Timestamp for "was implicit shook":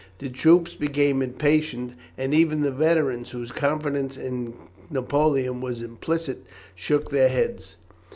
5.61-7.11